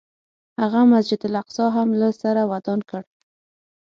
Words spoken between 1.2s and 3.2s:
الاقصی هم له سره ودان کړ.